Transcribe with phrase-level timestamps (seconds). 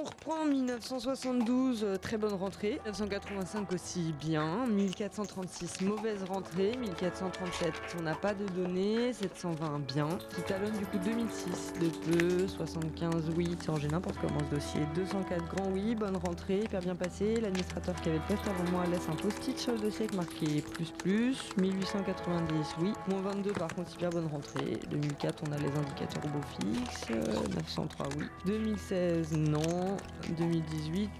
[0.00, 2.80] Bonjour on reprend 1972, euh, très bonne rentrée.
[2.84, 4.66] 1985 aussi bien.
[4.66, 6.76] 1436, mauvaise rentrée.
[6.78, 9.12] 1437, on n'a pas de données.
[9.12, 10.08] 720, bien.
[10.34, 12.48] Qui talonne du coup 2006, de peu.
[12.48, 14.80] 75, oui, c'est rangé n'importe comment ce dossier.
[14.94, 17.36] 204, grand oui, bonne rentrée, hyper bien passé.
[17.40, 20.62] L'administrateur qui avait le poste avant moi laisse un post-it sur le dossier avec marqué
[20.62, 21.38] plus plus.
[21.56, 22.92] 1890, oui.
[23.08, 24.78] Moins 22, par contre, hyper bonne rentrée.
[24.90, 27.08] 2004, on a les indicateurs beau fixes.
[27.54, 28.26] 903, oui.
[28.46, 29.96] 2016, non.
[30.38, 31.10] 2018,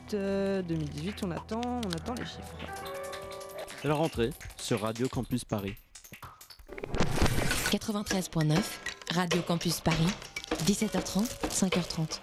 [0.67, 2.57] 2018, on attend, on attend les chiffres.
[3.81, 5.75] C'est la rentrée sur Radio Campus Paris.
[7.71, 8.59] 93.9,
[9.15, 10.09] Radio Campus Paris,
[10.67, 12.21] 17h30, 5h30.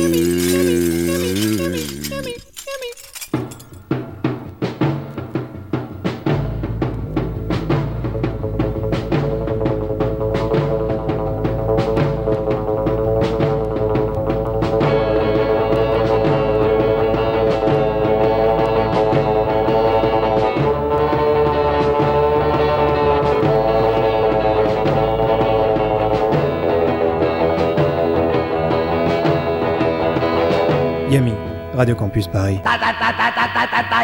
[0.00, 0.39] Yami,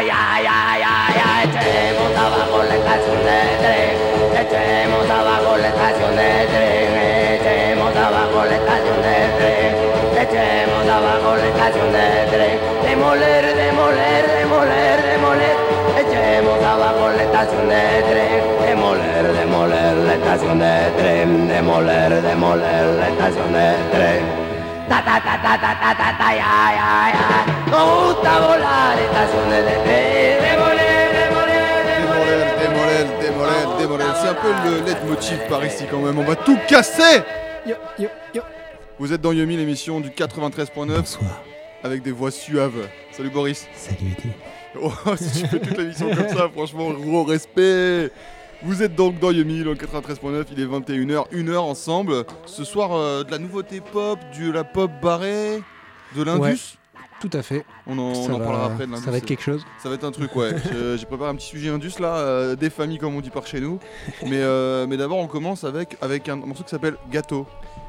[0.01, 2.77] ya ya ya echemos abajo la
[3.27, 3.39] de
[4.41, 5.71] echemos abajo la
[17.25, 17.67] la
[23.53, 24.21] de tren.
[24.37, 24.46] La
[24.89, 27.27] ta ta ta ta ta ta ta ta ya ya ya
[27.71, 31.65] nos gusta volar estaciones de tren demoler demoler
[31.97, 34.13] Démolèle, démolèle, démolèle, démolèle.
[34.21, 36.17] C'est un peu le leitmotiv par ici quand même.
[36.19, 37.21] On va tout casser
[37.65, 38.41] Yo, yo, yo.
[38.99, 41.43] Vous êtes dans Yumi, l'émission du 93.9 Bonsoir.
[41.83, 42.87] avec des voix suaves.
[43.11, 43.67] Salut Boris.
[43.75, 44.31] Salut Eddie.
[44.81, 48.11] Oh, si tu fais toute l'émission comme ça, franchement, gros respect.
[48.63, 52.25] Vous êtes donc dans Yumi, le 93.9, il est 21h, 1h ensemble.
[52.45, 55.61] Ce soir, euh, de la nouveauté pop, de la pop barrée,
[56.15, 56.77] de l'Indus.
[57.19, 57.65] Tout à fait.
[57.87, 59.03] On en, on ça, en va, parlera après de l'Indus.
[59.05, 59.63] ça va être quelque chose.
[59.81, 60.51] Ça va être un truc, ouais.
[60.73, 63.45] Je- J'ai préparé un petit sujet Indus là, euh, des familles comme on dit par
[63.47, 63.79] chez nous.
[64.23, 67.45] Mais, euh, mais d'abord, on commence avec, avec un morceau qui s'appelle Gâteau.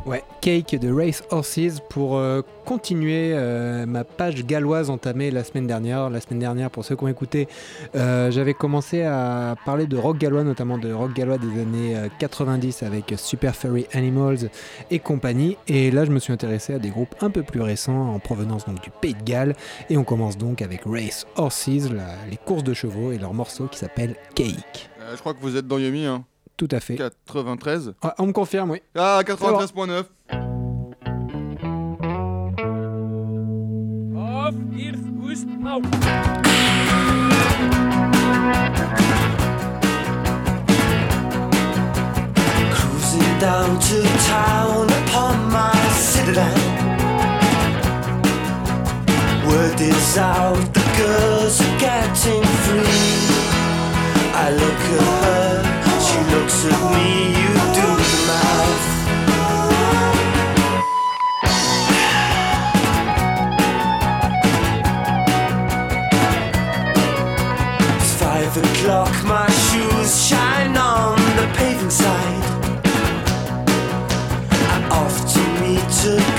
[0.09, 5.67] Ouais, Cake de Race Horses pour euh, continuer euh, ma page galloise entamée la semaine
[5.67, 6.09] dernière.
[6.09, 7.47] La semaine dernière, pour ceux qui ont écouté,
[7.95, 12.09] euh, j'avais commencé à parler de rock gallois, notamment de rock gallois des années euh,
[12.21, 14.49] 90 avec Super Furry Animals
[14.91, 15.59] et compagnie.
[15.67, 18.65] Et là, je me suis intéressé à des groupes un peu plus récents en provenance
[18.65, 19.55] donc du Pays de Galles.
[19.91, 23.77] Et on commence donc avec Race Horses, les courses de chevaux et leur morceau qui
[23.77, 24.89] s'appelle Cake.
[25.13, 26.25] Je crois que vous êtes dans Yumi, hein.
[26.59, 26.97] Tout à fait.
[26.97, 27.95] 93.
[28.03, 28.83] Ah, on me confirme, oui.
[28.97, 30.05] Ah, 93.9.
[42.73, 46.59] Cruising down to town upon my citadel.
[49.47, 53.47] Word is out, the girls are getting free.
[54.35, 55.78] I look at her, she
[56.35, 57.09] looks at me,
[57.41, 58.87] you do the math.
[67.97, 72.45] It's five o'clock, my shoes shine on the paving side.
[74.73, 76.38] I'm off to meet a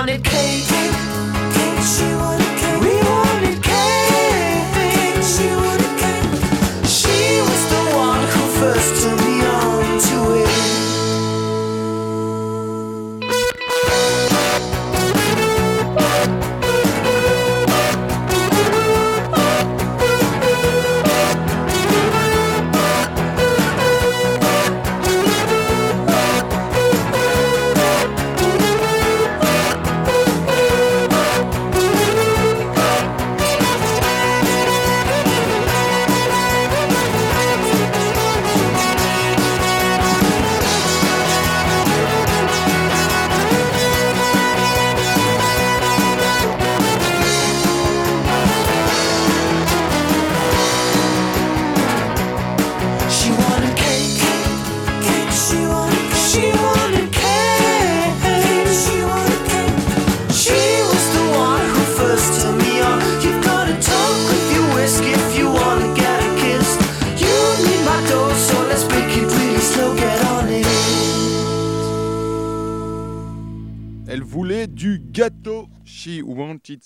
[0.00, 0.89] wanted cake.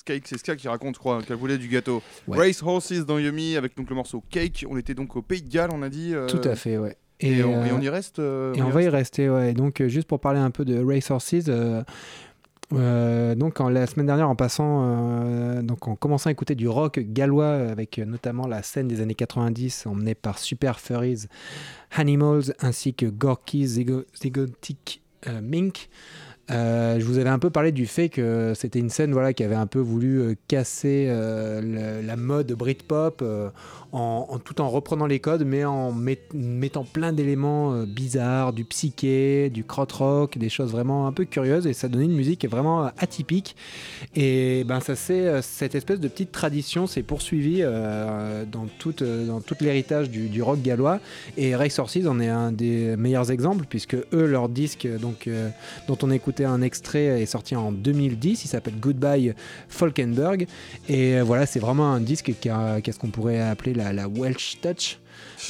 [0.02, 0.25] Cake.
[0.26, 2.02] C'est Ska qui raconte, je crois, qu'elle voulait du gâteau.
[2.26, 2.38] Ouais.
[2.38, 4.64] Race Horses dans Yumi avec donc le morceau Cake.
[4.69, 6.14] On était donc au Pays de Galles, on a dit.
[6.14, 6.96] euh, Tout à fait, ouais.
[7.20, 8.19] Et, on, et euh, on y reste.
[8.19, 9.52] euh, Et on va y rester, ouais.
[9.55, 11.35] Donc, juste pour parler un peu de Race Horses,
[12.73, 16.67] euh, donc en- la semaine dernière, en passant, euh, donc en commençant à écouter du
[16.69, 21.26] rock gallois, avec euh, notamment la scène des années 90, emmenée par Super Furries,
[21.93, 25.02] Animals, ainsi que Gorky Zygo- Zygotic
[25.43, 25.88] Mink.
[26.50, 29.44] Euh, je vous avais un peu parlé du fait que c'était une scène voilà, qui
[29.44, 33.25] avait un peu voulu euh, casser euh, la mode Britpop
[33.93, 39.50] en, tout en reprenant les codes, mais en met- mettant plein d'éléments bizarres, du psyché,
[39.50, 43.55] du krautrock, des choses vraiment un peu curieuses, et ça donnait une musique vraiment atypique.
[44.17, 47.62] Et ben ça c'est cette espèce de petite tradition s'est poursuivie
[48.50, 51.00] dans tout, euh, dans tout l'héritage du, rock gallois.
[51.37, 55.29] Et Race Horses en est un des meilleurs exemples, puisque eux, leur disque, donc,
[55.88, 58.45] dont on écoutait un extrait, est sorti en 2010.
[58.45, 59.35] Il s'appelle Goodbye
[59.69, 60.47] Falkenberg.
[60.89, 63.73] Et euh, voilà, c'est vraiment un disque qui a, qui a ce qu'on pourrait appeler
[63.75, 64.99] la, la Welsh Touch.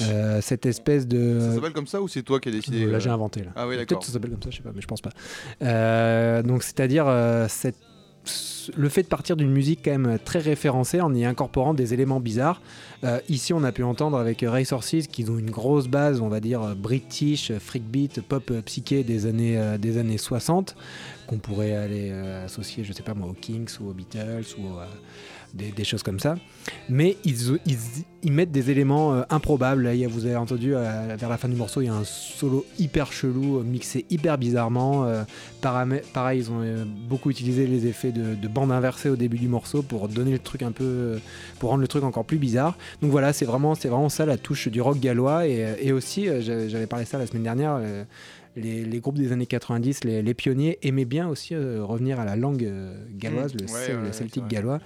[0.01, 1.39] Euh, cette espèce de.
[1.41, 3.41] Ça s'appelle comme ça ou c'est toi qui as décidé Là, euh, j'ai inventé.
[3.45, 3.53] Là.
[3.57, 4.01] Ah oui, Peut-être d'accord.
[4.01, 5.11] que ça s'appelle comme ça, je sais pas, mais je pense pas.
[5.63, 7.77] Euh, donc, c'est-à-dire euh, cette-
[8.77, 12.21] le fait de partir d'une musique quand même très référencée en y incorporant des éléments
[12.21, 12.61] bizarres.
[13.05, 16.29] Euh, ici, on a pu entendre avec Race Horses qu'ils ont une grosse base, on
[16.29, 20.77] va dire euh, british, euh, freak beat, pop psyché des années, euh, des années 60,
[21.27, 22.11] qu'on pourrait aller
[22.45, 24.87] associer, je sais pas moi, aux Kings ou aux Beatles ou euh,
[25.55, 26.37] des, choses comme ça.
[26.89, 27.79] Mais ils, ils,
[28.23, 29.83] ils mettent des éléments euh, improbables.
[29.83, 32.67] Là, vous avez entendu euh, vers la fin du morceau, il y a un solo
[32.79, 35.07] hyper chelou, euh, mixé hyper bizarrement.
[35.61, 36.63] Pareil, ils ont
[37.09, 40.39] beaucoup utilisé les effets de, de bande inversée au début du morceau pour donner le
[40.39, 41.19] truc un peu,
[41.59, 42.77] pour rendre le truc encore plus bizarre.
[43.01, 45.47] Donc voilà, c'est vraiment, vraiment ça la touche du rock gallois.
[45.47, 47.81] Et, et aussi, j'avais parlé ça la semaine dernière.
[48.57, 52.25] Les, les groupes des années 90, les, les pionniers, aimaient bien aussi euh, revenir à
[52.25, 54.81] la langue euh, galloise, Mmh, le, ouais, cel- ouais, le ouais, celtique gallois.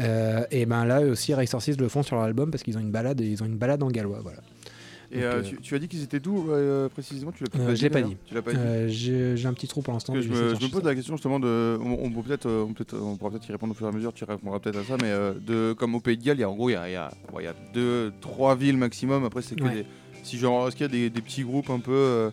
[0.00, 2.90] Euh, et ben là aussi, Horses le font sur leur album parce qu'ils ont une
[2.90, 4.40] balade, ils ont une balade en gallois, voilà.
[5.12, 7.30] Et euh, tu, tu as dit qu'ils étaient d'où euh, précisément?
[7.30, 8.16] Tu l'as Euh, je l'ai pas dit.
[8.26, 8.58] Tu l'as pas dit?
[8.88, 10.12] J'ai un petit trou pour l'instant.
[10.20, 11.78] Je, me, je pose la question justement de.
[11.80, 13.92] On, on peut peut-être, on, peut on pourra peut-être y répondre au fur et à
[13.92, 14.12] mesure.
[14.12, 15.12] Tu répondras peut-être à ça, mais
[15.46, 16.92] de comme au Pays de Galles, il y a en gros il y a, il
[16.92, 19.24] y a, bon, il y a deux, trois villes maximum.
[19.24, 19.74] Après c'est que Ouais.
[19.82, 19.86] des.
[20.24, 22.30] Si genre est-ce qu'il y a des, des petits groupes un peu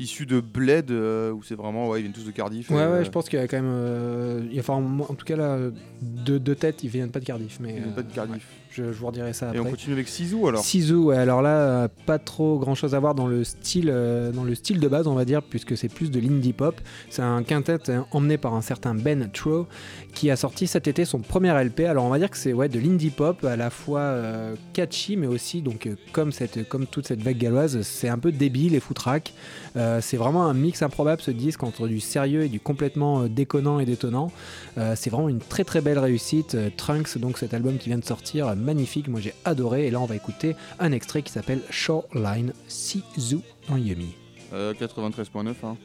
[0.00, 2.70] issus de Bled euh, où c'est vraiment ouais ils viennent tous de Cardiff.
[2.70, 3.70] Ouais, et, ouais, euh, je pense qu'il y a quand même.
[3.70, 5.58] euh, enfin, moi, en tout cas, là,
[6.02, 8.46] de, de tête, ils viennent pas de Cardiff, mais ils viennent pas de Cardiff.
[8.70, 9.72] Je, je vous redirai ça Et on après.
[9.72, 10.64] continue avec Sizou alors.
[10.64, 14.30] Sisu, ouais, alors là, euh, pas trop grand chose à voir dans le style, euh,
[14.32, 16.80] dans le style de base, on va dire, puisque c'est plus de l'indie pop.
[17.10, 19.66] C'est un quintet euh, emmené par un certain Ben Tro
[20.14, 21.80] qui a sorti cet été son premier LP.
[21.80, 25.16] Alors on va dire que c'est ouais, de l'indie pop à la fois euh, catchy,
[25.16, 28.80] mais aussi, donc, comme, cette, comme toute cette vague galloise, c'est un peu débile et
[28.80, 29.34] foutraque.
[29.76, 33.80] Euh, c'est vraiment un mix improbable ce disque entre du sérieux et du complètement déconnant
[33.80, 34.30] et détonnant.
[34.78, 36.56] Euh, c'est vraiment une très très belle réussite.
[36.76, 39.86] Trunks, donc cet album qui vient de sortir, magnifique, moi j'ai adoré.
[39.86, 43.38] Et là on va écouter un extrait qui s'appelle Shoreline Sizu
[43.68, 44.14] en Yumi.
[44.52, 45.76] Euh, 93.9 hein.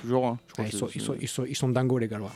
[0.00, 0.26] Toujours.
[0.26, 2.32] hein, je crois Ah, ils, sont, ils, sont, ils, sont, ils sont dingos les Gallois.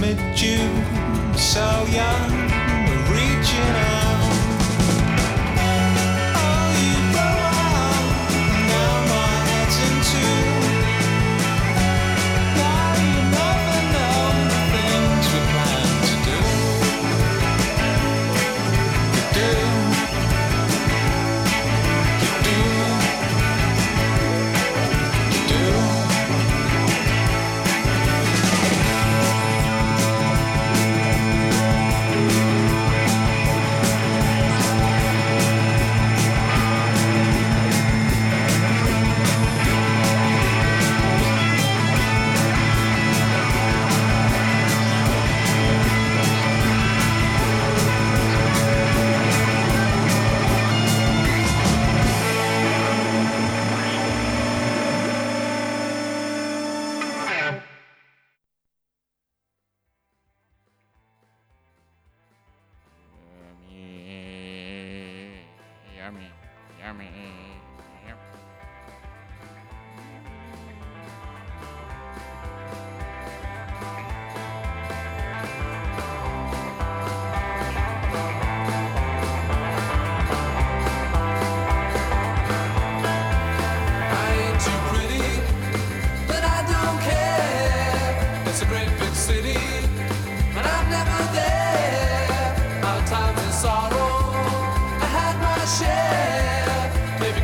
[0.00, 2.49] transmit you so young.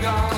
[0.06, 0.35] gone.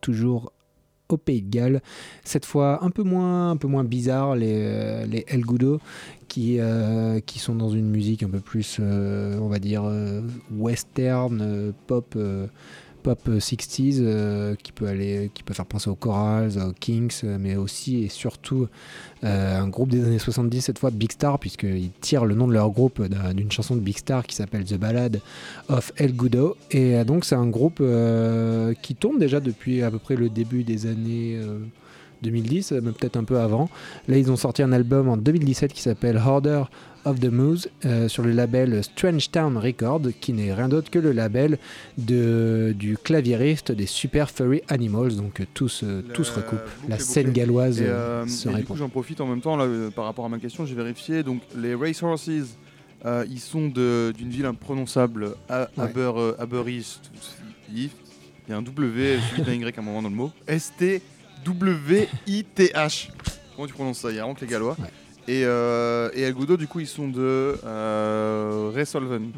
[0.00, 0.52] Toujours
[1.08, 1.82] au Pays de Galles.
[2.24, 5.80] Cette fois un peu moins, un peu moins bizarre, les, euh, les El Gudo,
[6.28, 9.90] qui, euh, qui sont dans une musique un peu plus, euh, on va dire,
[10.50, 12.16] western, pop.
[13.08, 16.72] Euh, pop euh, 60s euh, qui peut aller qui peut faire penser aux Chorals, aux
[16.78, 18.68] Kings euh, mais aussi et surtout
[19.24, 22.52] euh, un groupe des années 70 cette fois Big Star puisqu'ils tirent le nom de
[22.52, 25.20] leur groupe d'un- d'une chanson de Big Star qui s'appelle The Ballad
[25.68, 26.56] of El Gudo.
[26.70, 30.28] Et euh, donc c'est un groupe euh, qui tourne déjà depuis à peu près le
[30.28, 31.58] début des années euh,
[32.22, 33.68] 2010 euh, même peut-être un peu avant.
[34.08, 36.64] Là ils ont sorti un album en 2017 qui s'appelle Order
[37.08, 40.98] of the Moose euh, sur le label Strange Town Records qui n'est rien d'autre que
[40.98, 41.58] le label
[41.96, 46.60] de, du claviériste des Super Furry Animals donc euh, tout se, tout se La recoupe
[46.88, 49.40] la scène galloise Et, euh, euh, se et du répond coup, j'en profite en même
[49.40, 51.22] temps là, euh, par rapport à ma question, j'ai vérifié.
[51.22, 52.28] Donc, les Racehorses,
[53.04, 55.84] euh, ils sont d'une ville imprononçable, A- Ouais.
[55.84, 57.36] Aber, euh, Aberystwyth.
[57.74, 57.88] Il
[58.50, 60.30] y a un W suivi d'un Y à un moment dans le mot.
[61.78, 63.10] S-T-W-I-T-H.
[63.54, 64.10] Comment tu prononces ça?
[64.10, 64.76] Il y a vraiment que les Gallois.
[64.78, 64.88] Ouais.
[65.28, 69.30] Et, euh, et du coup, ils sont de euh, Resolven.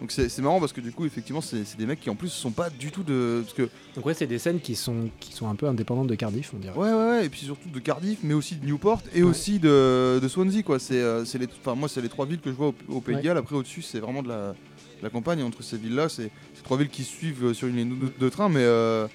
[0.00, 2.50] Donc c'est marrant parce que du coup, effectivement, c'est des mecs qui en plus sont
[2.50, 3.40] pas du tout de.
[3.42, 6.14] Parce que donc ouais c'est des scènes qui sont, qui sont un peu indépendantes de
[6.14, 9.00] Cardiff on dirait Ouais, ouais, ouais, et puis surtout de Cardiff, mais aussi de Newport
[9.14, 9.30] et Ouais.
[9.30, 10.78] aussi de, de Swansea, quoi.
[10.78, 13.16] C'est, euh, les, enfin, moi, c'est les trois villes que je vois au, au Pays
[13.16, 13.22] de.
[13.22, 13.38] Galles.
[13.38, 15.38] Après, au-dessus, c'est vraiment de la, de la campagne.
[15.38, 18.12] Et entre ces villes-là, c'est, c'est trois villes qui suivent euh, sur une ligne de,
[18.20, 19.06] de train, mais euh,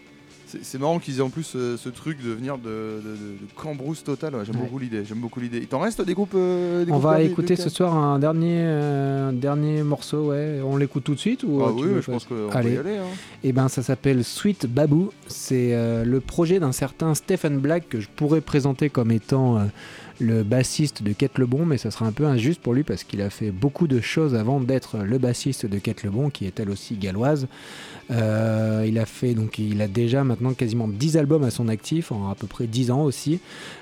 [0.61, 3.47] c'est, marrant qu'ils aient en plus euh, ce truc de venir de, de, de- de
[3.55, 4.35] cambrousse totale.
[4.35, 4.61] Ouais, j'aime Ouais.
[4.63, 5.03] beaucoup l'idée.
[5.05, 5.59] J'aime beaucoup l'idée.
[5.59, 8.57] Il t'en reste des groupes euh, des on groupes va écouter ce soir un dernier,
[8.61, 12.11] euh, un dernier morceau ouais on l'écoute tout de suite ou Ah oui, veux je
[12.11, 12.97] pense qu'on peut y aller.
[12.97, 13.03] hein.
[13.43, 15.13] Et ben ça s'appelle Sweet Baboo.
[15.27, 15.71] C'est
[16.05, 19.59] le projet d'un certain Stephen Black que je pourrais présenter comme étant
[20.19, 23.21] le bassiste de Quête Lebon, mais ça sera un peu injuste pour lui parce qu'il
[23.23, 26.69] a fait beaucoup de choses avant d'être le bassiste de Quête Lebon, qui est elle
[26.69, 27.47] aussi galloise.
[28.09, 32.11] Euh, il a fait donc il a déjà maintenant quasiment 10 albums à son actif
[32.11, 33.39] en à peu près 10 ans aussi.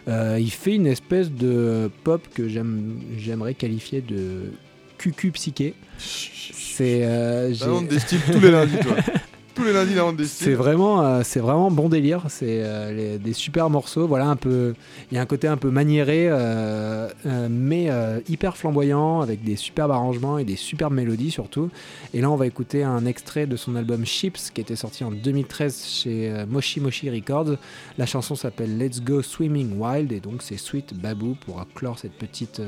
[0.08, 4.51] Euh, il fait une espèce de pop que j'aime j'aimerais qualifier de
[4.97, 5.73] cucu psyché.
[5.97, 8.95] C'est euh, La j'ai- vente des styles tous les lundis, toi.
[9.55, 12.23] tous les lundis, la c'est vraiment, euh, c'est vraiment bon délire.
[12.29, 14.07] C'est euh, les- des super morceaux.
[14.07, 14.73] Voilà, un peu.
[15.12, 17.09] Il y a un côté un peu maniéré, euh,
[17.49, 17.89] mais
[18.29, 21.69] hyper flamboyant, avec des superbes arrangements et des superbes mélodies surtout.
[22.13, 25.12] Et là, on va écouter un extrait de son album Chips, qui était sorti en
[25.12, 27.55] 2013 chez Moshi Moshi Records.
[27.97, 32.13] La chanson s'appelle Let's Go Swimming Wild, et donc c'est Sweet Baboo pour clore cette
[32.13, 32.62] petite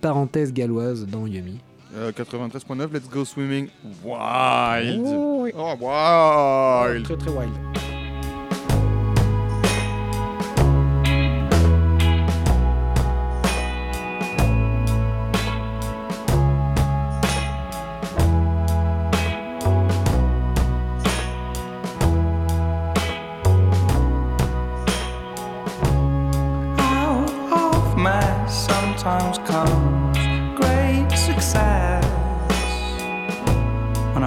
[0.00, 1.58] parenthèse galloise dans Yumi.
[1.96, 3.68] Euh, 93.9, Let's Go Swimming
[4.04, 5.06] Wild.
[5.56, 7.04] Oh, wild.
[7.04, 7.52] Très très wild.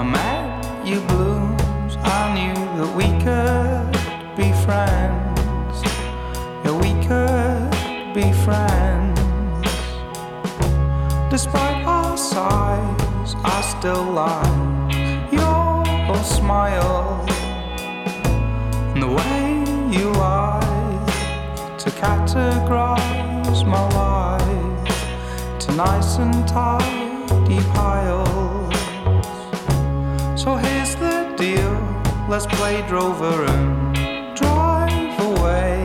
[0.02, 3.92] I met you blues, I knew that we could
[4.36, 5.78] be friends.
[6.66, 7.70] Yeah, we could
[8.16, 9.20] be friends.
[11.30, 17.24] Despite our size, I still like your smile
[18.96, 19.44] and the way
[19.96, 28.61] you like to categorize my life to nice and tidy piles.
[32.32, 35.84] Let's play drover and drive away.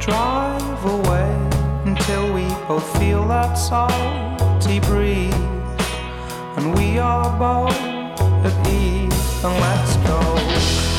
[0.00, 1.30] Drive away
[1.84, 5.34] until we both feel that salty breeze
[6.56, 7.76] and we are both
[8.46, 9.44] at ease.
[9.44, 10.95] And let's go.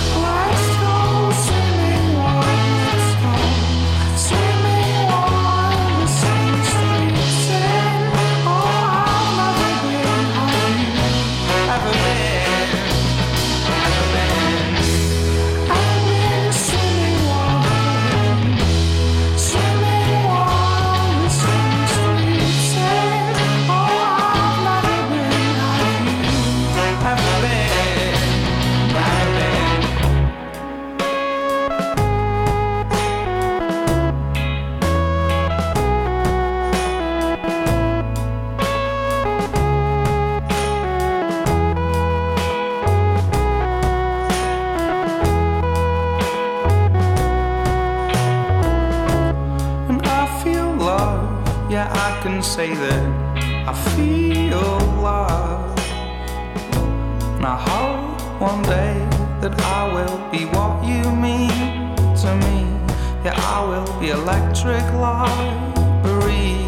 [63.36, 66.66] I will be electric library.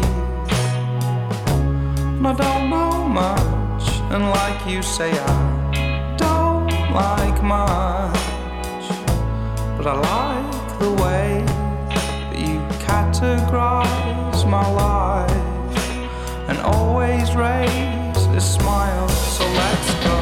[2.16, 8.18] And I don't know much, and like you say, I don't like much.
[9.76, 11.44] But I like the way
[11.88, 15.30] that you categorize my life
[16.48, 19.08] and always raise a smile.
[19.08, 20.19] So let's go.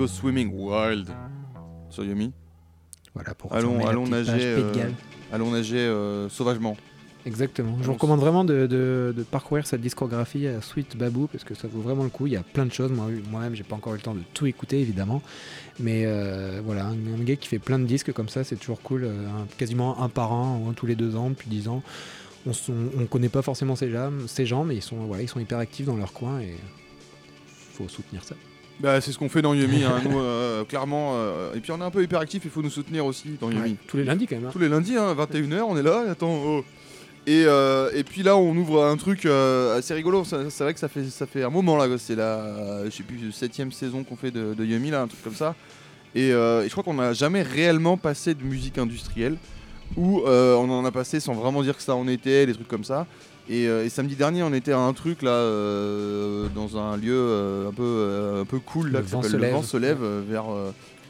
[0.00, 1.10] Go Swimming Wild
[1.90, 2.32] sur Yumi?
[3.14, 4.88] Voilà pour Allons, la allons nager, de euh,
[5.30, 6.74] allons nager euh, sauvagement.
[7.26, 7.76] Exactement.
[7.82, 11.54] Je vous recommande vraiment de, de- de parcourir cette discographie à Sweet Babou parce que
[11.54, 12.26] ça vaut vraiment le coup.
[12.26, 12.90] Il y a plein de choses.
[12.90, 15.20] Moi- Moi-même, j'ai pas encore eu le temps de tout écouter évidemment,
[15.78, 18.80] mais euh, voilà, un, un gars qui fait plein de disques comme ça, c'est toujours
[18.80, 19.04] cool.
[19.04, 21.82] euh, un- quasiment un par an, ou un tous les deux ans depuis dix ans.
[22.46, 22.52] On,
[22.98, 25.58] on connaît pas forcément ces gens, ces gens, mais ils sont voilà, ils sont hyper
[25.58, 26.54] actifs dans leur coin et
[27.74, 28.34] faut soutenir ça.
[28.80, 31.12] Bah, c'est ce qu'on fait dans Yumi, hein, nous, euh, clairement.
[31.14, 33.76] euh, et puis on est un peu hyperactif, il faut nous soutenir aussi dans Yumi.
[33.86, 34.46] Tous les lundis quand même.
[34.46, 34.50] hein.
[34.52, 36.40] Tous les lundis, hein, 21h, on est là, attends.
[36.44, 36.64] oh.
[37.26, 40.24] Et, euh, et puis là, on ouvre un truc euh, assez rigolo.
[40.24, 41.86] ça- C'est vrai que ça fait, ça fait un moment là.
[41.98, 45.22] C'est la, je sais plus, septième saison qu'on fait de, de Yumi là, un truc
[45.22, 45.54] comme ça.
[46.14, 49.36] Et, euh, et je crois qu'on n'a jamais réellement passé de musique industrielle.
[49.98, 52.68] Ou euh, on en a passé sans vraiment dire que ça en était, des trucs
[52.68, 53.06] comme ça.
[53.50, 57.12] Et, euh, et samedi dernier, on était à un truc là, euh, dans un lieu
[57.12, 59.48] euh, un peu, un peu cool là, qui s'appelle Le.
[59.48, 60.46] Vent se lève vers,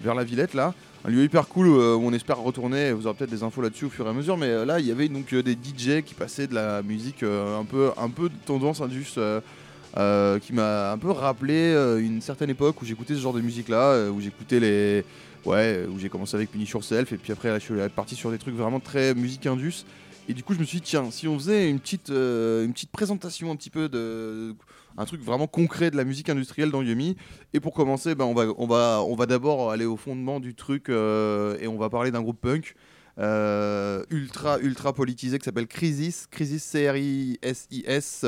[0.03, 0.75] vers la Villette là.
[1.03, 2.93] Un lieu hyper cool euh, où on espère retourner.
[2.93, 4.37] Vous aurez peut-être des infos là-dessus au fur et à mesure.
[4.37, 7.23] Mais euh, là, il y avait donc euh, des DJ qui passaient de la musique
[7.23, 9.15] un peu, un peu de tendance indus.
[9.15, 14.11] qui m'a un peu rappelé une certaine époque où j'écoutais ce genre de musique là,
[14.11, 15.05] où j'écoutais les.
[15.47, 18.31] Ouais, où j'ai commencé avec Punish Yourself et puis après là, je suis parti sur
[18.31, 19.87] des trucs vraiment très musique indus.
[20.31, 22.73] Et du coup, je me suis dit, tiens, si on faisait une petite, euh, une
[22.73, 24.55] petite présentation un petit peu de.
[24.97, 27.17] Un truc vraiment concret de la musique industrielle dans Yumi.
[27.53, 30.55] Et pour commencer, ben, on va, on va, on va d'abord aller au fondement du
[30.55, 32.77] truc euh, et on va parler d'un groupe punk
[33.19, 36.29] euh, ultra, ultra politisé qui s'appelle Crisis.
[36.31, 38.27] Crisis, C-R-I-S-I-S.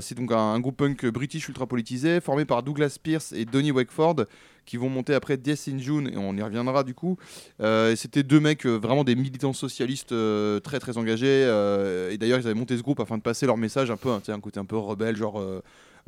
[0.00, 3.72] C'est donc un, un groupe punk british ultra politisé formé par Douglas Pierce et Donny
[3.72, 4.26] Wakeford
[4.66, 7.16] qui vont monter après Death in June et on y reviendra du coup.
[7.60, 11.42] Euh, C'était deux mecs euh, vraiment des militants socialistes euh, très très engagés
[12.10, 14.22] et d'ailleurs ils avaient monté ce groupe afin de passer leur message un peu, hein,
[14.28, 15.42] un côté un peu rebelle genre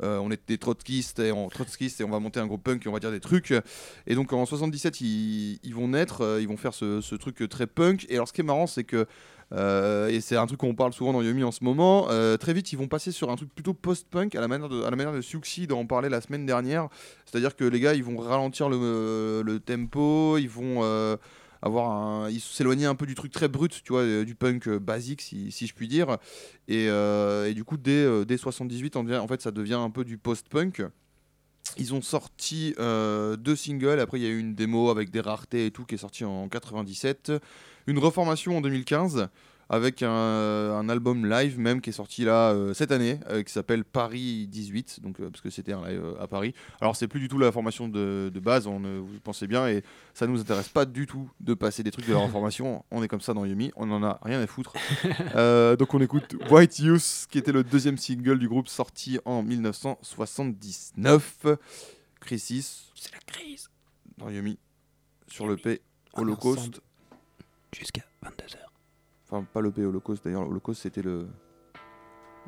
[0.01, 2.89] on est des trotskistes et, on, trotskistes et on va monter un groupe punk et
[2.89, 3.53] on va dire des trucs.
[4.05, 8.05] Et donc en 77 ils, vont naître, ils vont faire ce truc très punk.
[8.09, 9.07] Et alors ce qui est marrant c'est que
[9.53, 12.07] euh, et c'est un truc qu'on parle souvent dans Yumi en ce moment.
[12.09, 14.81] euh, très vite, ils vont passer sur un truc plutôt post-punk à la manière de,
[14.83, 16.89] à la manière de dont on parlait la semaine dernière.
[17.25, 21.17] C'est-à-dire que les gars, ils vont ralentir le, le tempo, ils vont euh,
[21.61, 24.67] avoir un, ils s'éloignaient un peu du truc très brut, tu vois, euh, du punk
[24.67, 26.17] euh, basique, si, je puis dire.
[26.67, 29.89] Et, euh, du coup, dès, euh, dès 78, on devient- en fait, ça devient un
[29.89, 30.83] peu du post-punk.
[31.77, 35.21] Ils ont sorti euh, deux singles, après il y a eu une démo avec des
[35.21, 37.31] raretés et tout qui est sortie en 97,
[37.87, 39.29] une reformation en 2015
[39.69, 43.51] avec un, un album live même qui est sorti là euh, cette année euh, qui
[43.51, 46.53] s'appelle Paris 18 donc euh, parce que c'était un live à Paris.
[46.81, 49.67] Alors c'est plus du tout la formation de, de base on euh, vous pensez bien
[49.67, 52.83] et ça nous intéresse pas du tout de passer des trucs de la reformation.
[52.91, 54.73] On est comme ça dans Yumi on en a rien à foutre.
[55.35, 59.41] Euh, donc on écoute White Youth qui était le deuxième single du groupe sorti en
[59.41, 61.45] 1979
[62.19, 62.91] Crisis.
[62.95, 63.69] C'est la crise.
[64.17, 64.59] Dans Yumi
[65.27, 65.81] sur le P
[66.13, 66.81] Holocaust
[67.73, 68.57] Jusqu'à 22h.
[69.25, 71.27] Enfin, pas l'EP Holocaust, d'ailleurs, Holocaust c'était le.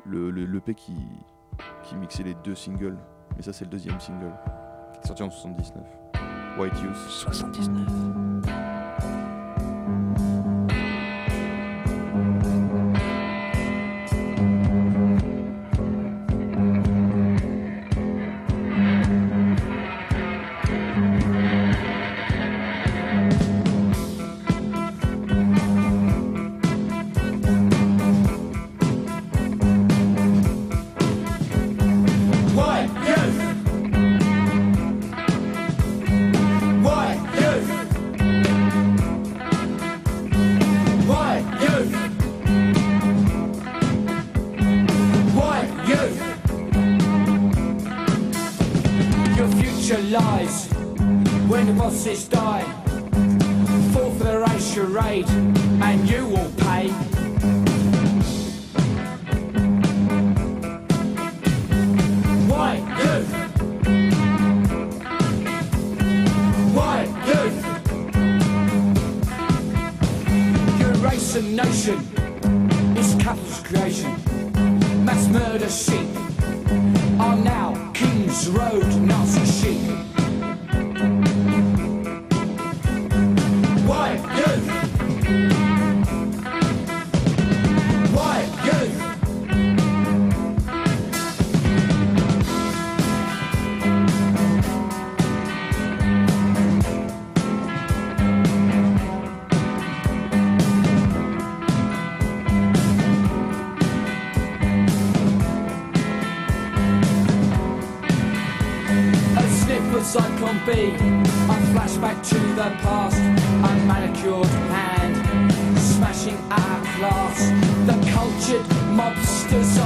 [0.04, 0.94] le, le l'EP qui,
[1.82, 2.98] qui mixait les deux singles.
[3.36, 4.32] Mais ça, c'est le deuxième single,
[4.94, 5.82] qui est sorti en 79.
[6.58, 6.96] White Youth.
[6.96, 8.65] 79.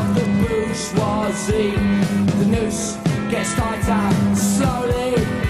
[0.01, 1.77] Of the bourgeoisie.
[2.39, 2.97] The noose
[3.31, 5.50] gets tighter slowly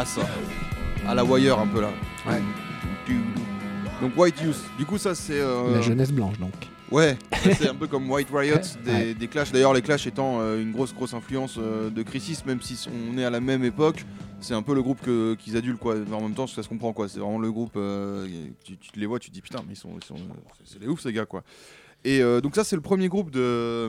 [0.00, 0.26] basse hein,
[1.06, 1.90] à la wire un peu là.
[2.26, 2.40] Ouais.
[4.00, 4.56] Donc White Youth.
[4.78, 5.38] Du coup, ça c'est.
[5.38, 6.52] euh, La jeunesse blanche, donc.
[6.90, 9.52] Ouais, ouais, c'est un peu comme White Riot des, des Clash.
[9.52, 13.16] D'ailleurs, les Clash étant euh, une grosse grosse influence euh, de Crisis, même si on
[13.18, 14.04] est à la même époque,
[14.40, 14.98] c'est un peu le groupe
[15.38, 15.94] qu'ils adulent quoi.
[15.96, 17.06] Mais en même temps, ça se comprend quoi.
[17.08, 17.78] C'est vraiment le groupe.
[18.64, 19.90] tu, tu les vois, tu te dis putain, mais ils sont,
[20.64, 21.42] c'est des ouf ces gars quoi.
[22.02, 23.86] Et euh, donc ça, c'est le premier groupe de,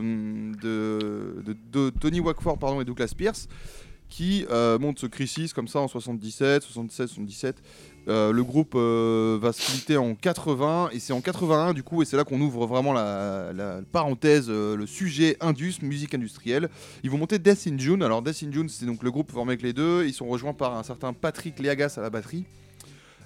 [0.62, 3.48] de, de- de Tony Wackford pardon et Douglas Pierce
[4.12, 7.62] qui euh, monte ce Crisis comme ça en 77, 77, 77.
[8.08, 12.02] Euh, le groupe euh, va se splitter en 80 et c'est en 81 du coup
[12.02, 16.68] et c'est là qu'on ouvre vraiment la, parenthèse, euh, le sujet Indus, musique industrielle.
[17.04, 18.02] Ils vont monter Death in June.
[18.02, 20.04] Alors Death in June c'est donc le groupe formé avec les deux.
[20.04, 22.44] Ils sont rejoints par un certain Patrick Leagas à la batterie.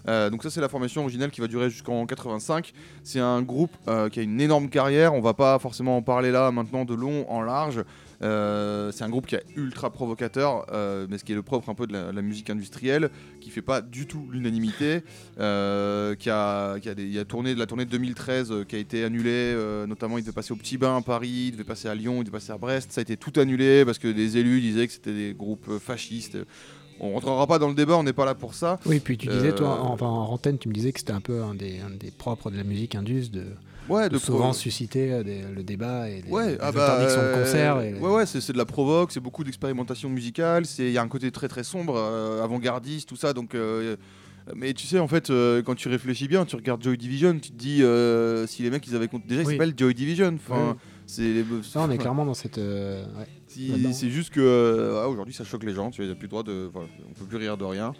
[0.06, 2.72] Donc ça c'est la formation originale qui va durer jusqu'en 85.
[3.02, 3.72] C'est un groupe
[4.12, 5.14] qui a une énorme carrière.
[5.14, 7.82] On va pas forcément en parler là maintenant de long en large.
[8.22, 11.68] Euh, c'est un groupe qui est ultra provocateur, euh, mais ce qui est le propre
[11.68, 15.02] un peu de la, la musique industrielle, qui fait pas du tout l'unanimité,
[15.38, 18.50] euh, qui, a, qui a, des- il y a tourné de la tournée de 2013
[18.52, 19.54] euh, qui a été annulée,
[19.86, 22.24] notamment il devait passer au Petit Bain à Paris, il devait passer à Lyon, il
[22.24, 24.92] devait passer à Brest, ça a été tout annulé parce que des élus disaient que
[24.92, 26.38] c'était des groupes fascistes.
[26.98, 28.80] On rentrera pas dans le débat, on n'est pas là pour ça.
[28.86, 31.20] Oui, puis tu disais, toi, en, enfin, en antenne, tu me disais que c'était un
[31.20, 33.44] peu un des, un des propres de la musique indus de,
[33.88, 36.94] Ouais, de souvent pro- susciter euh, des- le débat et les, Ouais, les ah bah,
[36.94, 37.80] interdictions de concert.
[37.80, 41.08] Et, Ouais, ouais, c'est de la provoque, c'est beaucoup d'expérimentation musicale, il y a un
[41.08, 43.32] côté très très sombre, euh, avant-gardiste, tout ça.
[43.32, 43.96] Donc, euh,
[44.54, 47.50] mais tu sais, en fait, euh, quand tu réfléchis bien, tu regardes Joy Division, tu
[47.50, 47.82] te dis
[48.48, 49.52] si les mecs ils avaient déjà, ils Oui.
[49.54, 50.34] s'appellent Joy Division.
[50.36, 50.76] Enfin, Oui.
[51.06, 52.58] c'est Ça, on est clairement dans cette.
[52.58, 53.26] ouais.
[53.92, 54.40] c'est juste que
[55.00, 56.70] ouais, aujourd'hui ça choque les gens, tu n'as plus le droit de.
[56.74, 57.92] On peut plus rire de rien.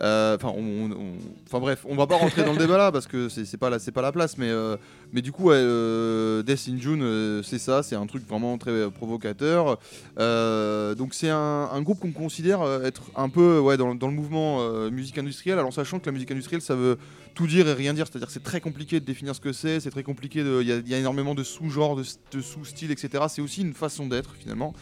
[0.00, 3.06] Euh, Enfin, on, on- enfin bref, on va pas rentrer dans le débat là parce
[3.06, 4.76] que c'est pas, la- place, mais, euh,
[5.12, 9.78] du coup, euh, Death in June, c'est ça, c'est un truc vraiment très provocateur.
[10.16, 15.72] Donc, c'est un, groupe qu'on considère être un peu dans, le mouvement musique industrielle, alors
[15.72, 16.98] sachant que la musique industrielle ça veut
[17.34, 19.80] tout dire et rien dire, c'est-à-dire que c'est très compliqué de définir ce que c'est,
[19.80, 23.24] c'est très compliqué, il y, a- énormément de sous-genres, de, sous-styles, etc.
[23.28, 24.72] C'est aussi une façon d'être finalement.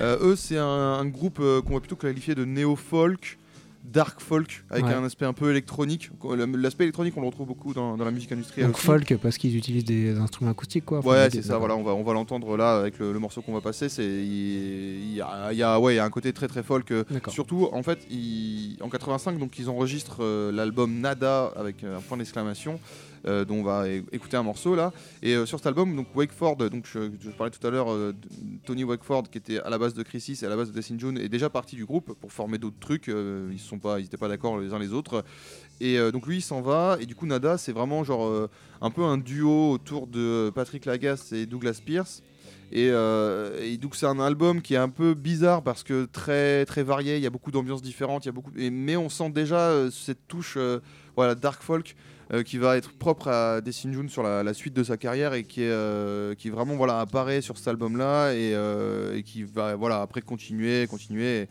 [0.00, 3.38] Eux, c'est un, groupe qu'on va plutôt qualifier de néo-folk,
[3.84, 4.94] dark folk, avec Ouais.
[4.94, 6.10] un aspect un peu électronique.
[6.56, 8.68] L'aspect électronique, on le retrouve beaucoup dans, dans la musique industrielle.
[8.68, 8.86] Donc aussi.
[8.86, 10.98] folk parce qu'ils utilisent des instruments acoustiques, quoi.
[11.00, 13.42] Enfin, Ouais, c'est ça, voilà, on va, on va l'entendre là avec le, le morceau
[13.42, 13.88] qu'on va passer.
[13.88, 16.62] C'est, il, y a, il y a- ouais, il y a un côté très très
[16.62, 16.90] folk.
[16.92, 17.04] euh.
[17.28, 22.00] Surtout, en fait, il- en 85, donc ils enregistrent euh, l'album Nada avec euh, un
[22.00, 22.78] point d'exclamation,
[23.24, 24.92] dont on va écouter un morceau là.
[25.22, 28.14] Et euh, sur cet album, donc Wakeford, donc je, parlais tout à l'heure euh,
[28.64, 30.90] Tony Wakeford, qui était à la base de Crisis et à la base de Death
[30.92, 33.08] in June, est déjà parti du groupe pour former d'autres trucs.
[33.08, 35.24] euh, ils sont pas, ils étaient pas d'accord les uns les autres.
[35.80, 36.96] Et euh, donc lui, il s'en va.
[37.00, 40.84] Et du coup, Nada, c'est vraiment genre euh, un peu un duo autour de Patrick
[40.84, 42.22] Lagasse et Douglas Pierce.
[42.74, 46.82] Et, euh, donc c'est un album qui est un peu bizarre parce que très très
[46.82, 47.16] varié.
[47.16, 48.24] Il y a beaucoup d'ambiances différentes.
[48.24, 50.80] Il y a beaucoup, mais on sent déjà euh, cette touche, euh,
[51.14, 51.94] voilà, dark folk.
[52.32, 55.34] Euh, qui va être propre à Destin June sur la, la suite de sa carrière
[55.34, 59.22] et qui est euh, qui vraiment voilà apparaît sur cet album là et, euh, et
[59.22, 61.48] qui va voilà après continuer continuer et,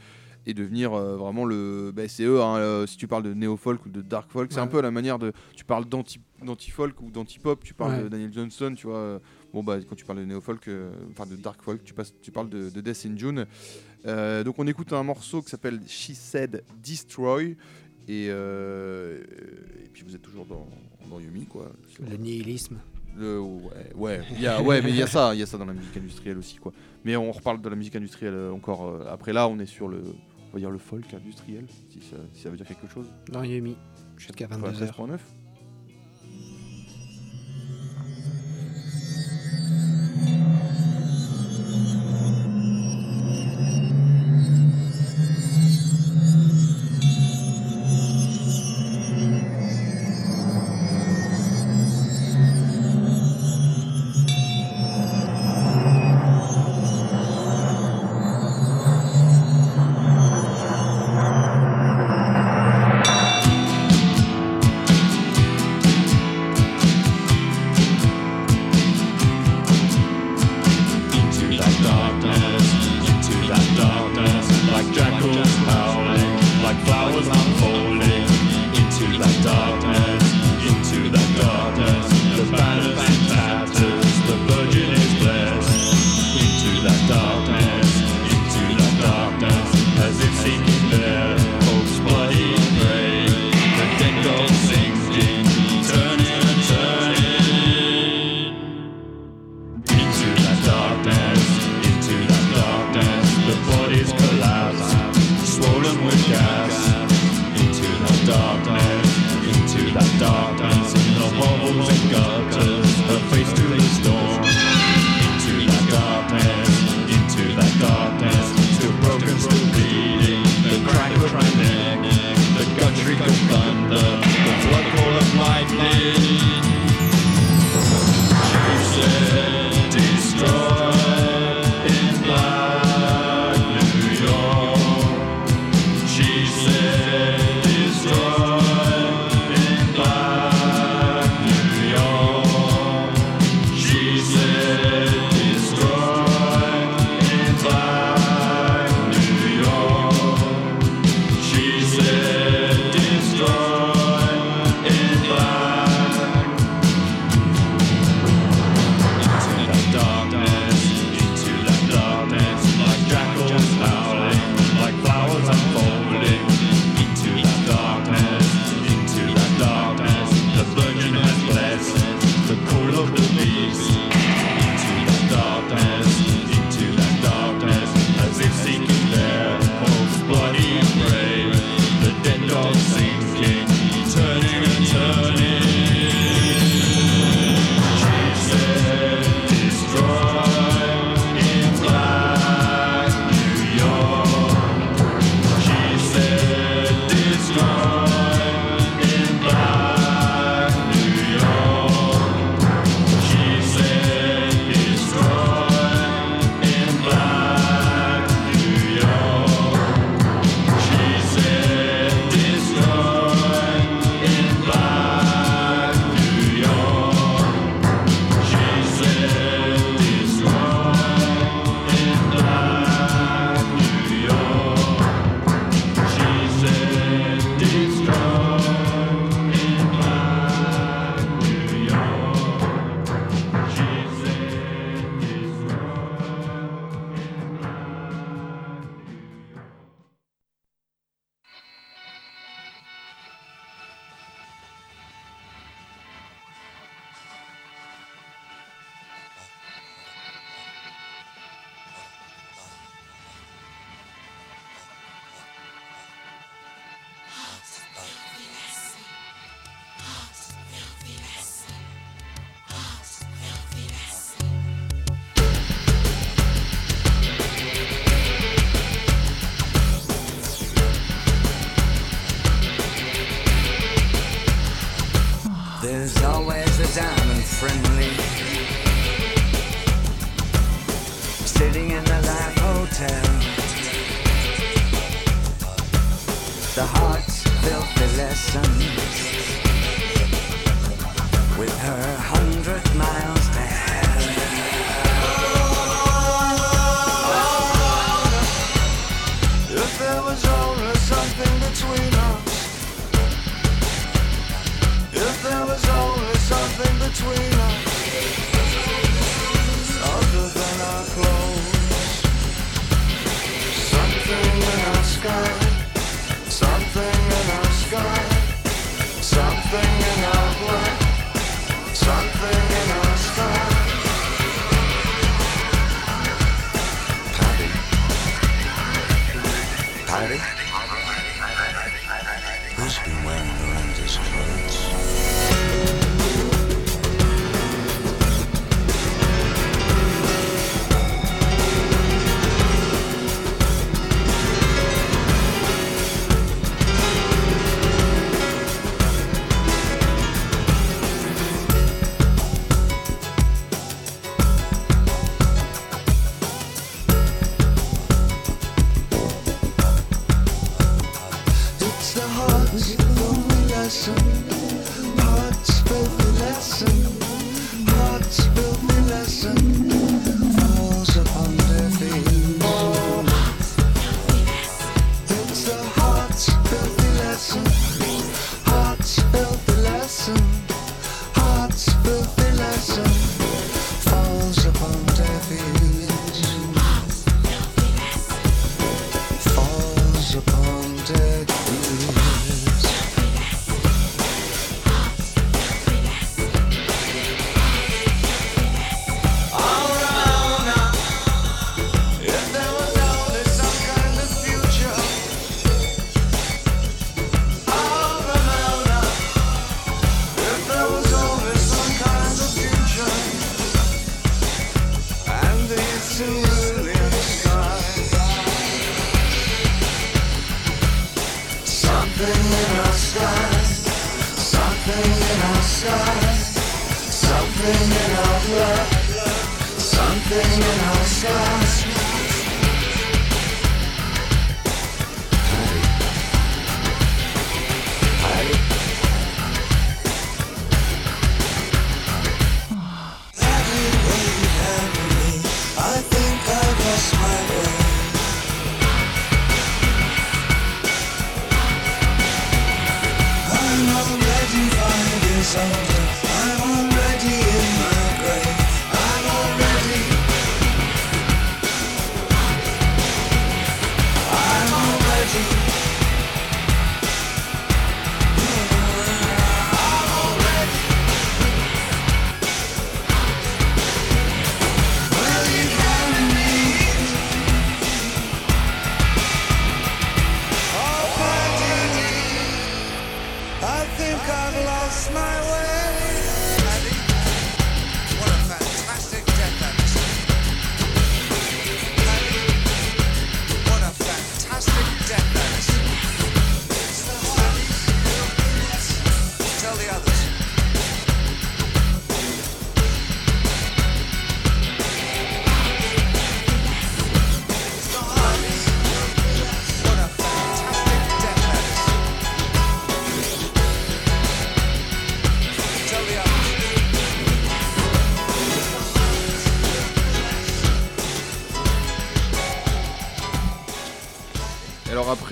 [0.48, 3.58] et devenir euh, vraiment le bah, c'est eux hein, euh, si tu parles de néo
[3.58, 6.72] folk ou de dark folk c'est un peu la manière de tu parles d'anti d'anti
[6.72, 8.04] folk ou d'anti pop tu parles Ouais.
[8.04, 9.20] de Daniel Johnston tu vois
[9.54, 12.14] bon bah quand tu parles de néo folk euh, enfin de dark folk tu passes
[12.24, 13.46] tu parles de, de Death in June
[14.44, 17.56] donc on écoute un morceau qui s'appelle She Said Destroy
[18.12, 19.22] et, euh,
[19.84, 20.68] et puis vous êtes toujours dans,
[21.10, 21.72] dans Yumi quoi
[22.10, 22.78] Le nihilisme.
[23.18, 23.62] le- ouais,
[23.96, 25.74] ouais, y a, ouais, mais il y a ça, il y a ça dans la
[25.74, 26.74] musique industrielle aussi, quoi.
[27.06, 28.86] Mais on reparle de la musique industrielle euh, encore.
[28.88, 30.02] euh, après là, on est sur le,
[30.50, 33.08] on va dire le folk industriel, si ça, si ça veut dire quelque chose.
[33.32, 33.76] Dans Yumi,
[34.18, 34.92] jusqu'à 22h.
[34.94, 35.20] 13.9.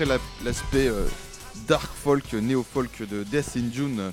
[0.00, 1.04] L'aspect euh,
[1.68, 4.10] dark folk, néo folk de Death in June, euh,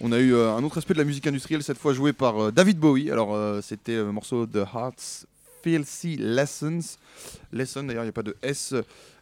[0.00, 2.44] on a eu euh, un autre aspect de la musique industrielle, cette fois joué par
[2.44, 3.10] euh, David Bowie.
[3.10, 5.26] Alors euh, c'était le morceau de Hearts
[5.62, 6.96] Filthy Lessons.
[7.52, 8.74] Lesson d'ailleurs, il n'y a pas de S.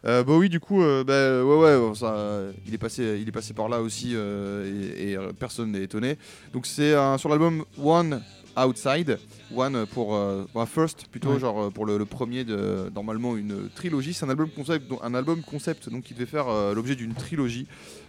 [0.05, 3.31] Euh, Bowie du coup, euh, bah, ouais ouais, ça, euh, il, est passé, il est
[3.33, 6.17] passé par là aussi euh, et, et, euh, personne n'est étonné.
[6.53, 8.23] Donc c'est sur l'album One
[8.57, 9.19] Outside,
[9.55, 11.39] One pour euh, bah, First plutôt, Ouais.
[11.39, 14.13] genre euh, pour le, le premier de normalement une trilogie.
[14.13, 17.13] C'est un album concept, donc, un album concept donc qui devait faire euh, l'objet d'une
[17.13, 17.67] trilogie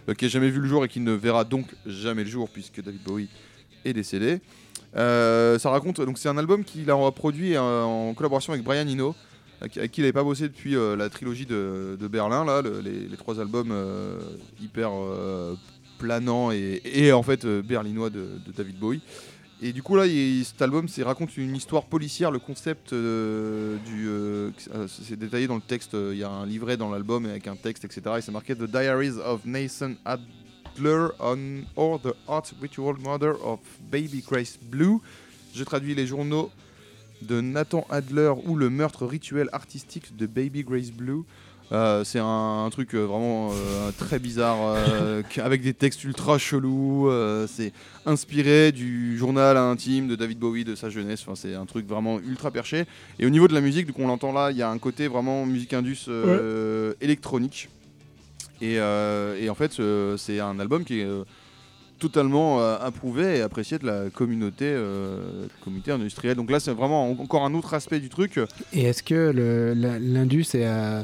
[0.09, 2.49] euh, qui n'a jamais vu le jour et qui ne verra donc jamais le jour
[2.49, 3.29] puisque David Bowie
[3.85, 4.39] est décédé.
[4.95, 9.15] Ça raconte donc c'est un album qu'il a produit en collaboration avec Brian Eno
[9.61, 13.07] avec qui il n'avait pas bossé depuis la trilogie de, de Berlin là le- les,
[13.07, 13.71] les trois albums
[14.59, 14.89] hyper
[15.99, 19.01] planants et, et en fait berlinois de, de David Bowie
[19.61, 20.05] Et du coup là,
[20.43, 22.31] cet album, c'est raconte une histoire policière.
[22.31, 24.51] Le concept euh, du, euh,
[24.87, 25.95] c'est détaillé dans le texte.
[25.95, 28.01] euh, Il y a un livret dans l'album avec un texte, etc.
[28.17, 33.59] Et c'est marqué The Diaries of Nathan Adler on or the Art Ritual Mother of
[33.91, 34.99] Baby Grace Blue.
[35.53, 36.51] Je traduis les journaux
[37.21, 41.23] de Nathan Adler ou le meurtre rituel artistique de Baby Grace Blue.
[41.71, 44.57] Euh, c'est un, un truc euh, vraiment euh, très bizarre
[45.37, 47.09] avec des textes ultra chelous.
[47.47, 47.71] c'est
[48.05, 51.21] inspiré du journal intime de David Bowie de sa jeunesse.
[51.23, 52.85] Enfin, c'est un truc vraiment ultra perché.
[53.19, 55.07] Et au niveau de la musique, donc on l'entend là, il y a un côté
[55.07, 56.07] vraiment musique indus
[57.01, 57.69] électronique.
[58.61, 59.79] Et, et en fait,
[60.17, 61.07] c'est un album qui est
[61.99, 66.35] totalement euh, approuvé et apprécié de la communauté, euh, communauté industrielle.
[66.37, 68.39] Donc là, c'est vraiment en- encore un autre aspect du truc.
[68.71, 69.33] Et est-ce que
[69.99, 71.01] l'Indus est, euh,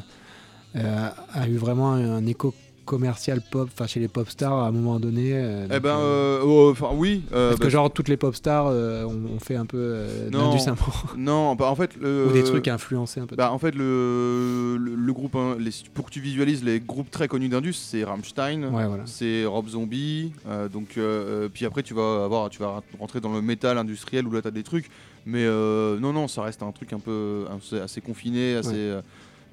[0.76, 2.53] a eu vraiment un, écho
[2.86, 6.39] commercial pop, enfin chez les pop stars à un moment donné euh, Eh ben, euh,
[6.43, 7.23] euh, oh, oui.
[7.34, 10.30] euh, Parce bah, que genre toutes les pop stars euh, ont, fait un peu euh,
[10.30, 10.51] Non.
[10.55, 10.76] un moment.
[11.17, 13.36] non, bah, en fait, le, ou des trucs influencés un peu.
[13.36, 17.09] Bah, en fait, le, le, le groupe, hein, les- pour que tu visualises les groupes
[17.09, 19.03] très connus d'Indus, c'est Rammstein, Ouais, voilà.
[19.05, 23.19] c'est Rob Zombie, euh, donc, euh, euh, puis après, tu vas, avoir, tu vas rentrer
[23.19, 24.89] dans le métal industriel où là, tu as des trucs,
[25.26, 28.69] mais euh, non, non, ça reste un truc un peu assez, assez confiné, assez.
[28.69, 29.01] Ouais.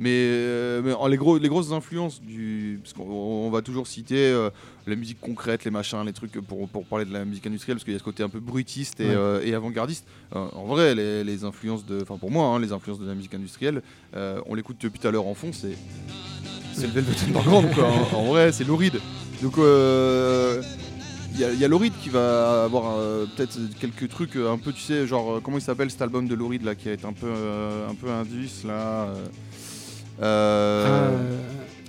[0.03, 2.81] Mais, euh, mais en- les, gros, les grosses influences du.
[2.83, 4.51] Parce qu'on on va toujours citer euh,
[4.87, 7.85] la musique concrète, les machins, les trucs pour, pour parler de la musique industrielle, parce
[7.85, 8.41] qu'il y a ce côté un peu
[9.01, 9.15] et, Ouais.
[9.15, 10.05] euh, et avant-gardiste.
[10.35, 12.01] Euh, en vrai, les, les influences de.
[12.03, 13.81] Enfin, pour moi, hein, les influences de la musique industrielle,
[14.17, 15.77] euh, on l'écoute depuis tout à l'heure en fond, c'est.
[16.75, 17.87] C'est le Velvet Underground, quoi.
[17.87, 18.99] En, en vrai, c'est Lauride.
[19.43, 20.63] Donc, euh,
[21.35, 22.97] il y, a- y a Lauride qui va avoir
[23.37, 26.65] peut-être quelques trucs un peu, tu sais, genre, comment il s'appelle cet album de Lauride
[26.65, 27.31] là, qui est un peu,
[27.89, 29.09] un peu indus là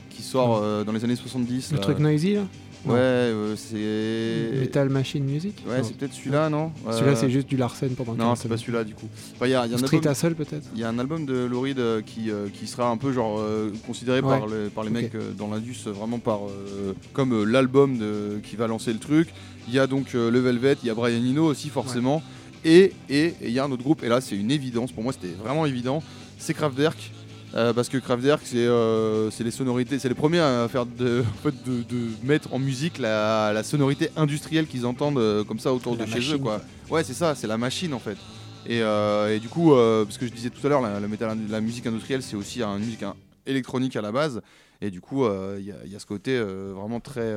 [0.09, 1.71] Qui sort euh, dans les années 70.
[1.71, 1.83] le là.
[1.83, 2.41] truc noisy là
[2.85, 4.59] Ouais, euh, c'est.
[4.59, 8.11] Metal Machine Music Ouais, c'est peut-être celui-là, non Celui-là Euh, c'est juste du Larsen pendant
[8.11, 9.07] Non, 40 c'est pas celui-là du coup.
[9.35, 11.25] Enfin, y a, il y a un Street album- peut-être il y a un album
[11.25, 11.33] de
[11.79, 14.27] euh, qui, euh, qui sera un peu genre euh, considéré Ouais.
[14.37, 17.97] par, les, par les mecs euh, dans l'Indus euh, vraiment par euh, comme euh, l'album
[17.97, 19.29] de- qui va lancer le truc.
[19.69, 22.21] Il y a donc euh, le Velvet, il y a Brian Eno aussi forcément.
[22.65, 25.03] Et et- et il y a un autre groupe, et là c'est une évidence, pour
[25.03, 26.03] moi c'était vraiment évident,
[26.37, 27.11] c'est Kraftwerk.
[27.55, 31.21] Euh, parce que Kraftwerk, c'est euh, c'est les sonorités, c'est les premiers à faire de,
[31.39, 35.59] en fait, de, de mettre en musique la, la sonorité industrielle qu'ils entendent euh, comme
[35.59, 36.39] ça autour La de chez eux.
[36.39, 36.61] Quoi.
[36.89, 38.17] Ouais, c'est ça, c'est la machine en fait.
[38.65, 41.37] Et, euh, et du coup, parce que je disais tout à l'heure, la, la, métal-
[41.49, 43.13] la musique industrielle, c'est aussi une musique hein,
[43.45, 44.41] électronique à la base.
[44.81, 45.25] Et du coup,
[45.59, 47.35] il y, a- il y a ce côté vraiment très,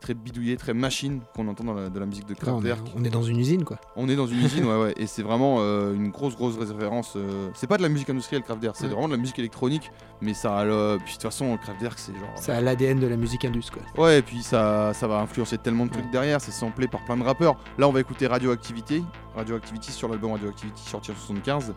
[0.00, 2.80] très bidouillé, très machine qu'on entend dans la, de la musique de Ouais, on, Kraftwerk.
[2.96, 3.78] on est dans une usine quoi.
[3.96, 4.94] On est dans une usine, ouais, ouais.
[4.96, 7.14] Et c'est vraiment euh, une grosse, grosse référence.
[7.16, 8.90] euh, C'est pas de la musique industrielle, Kraftwerk, c'est Ouais.
[8.90, 9.90] vraiment de la musique électronique.
[10.20, 10.98] Mais ça a le.
[11.04, 12.28] Puis de toute façon, Kraftwerk, c'est genre.
[12.36, 13.82] C'est à l'ADN de la musique indus quoi.
[14.04, 16.10] Ouais, et puis ça, ça va influencer tellement de trucs Ouais.
[16.12, 17.56] derrière, c'est samplé par plein de rappeurs.
[17.78, 19.04] Là, on va écouter Radioactivity,
[19.36, 21.74] Radioactivity sur l'album Radioactivity sorti en 75.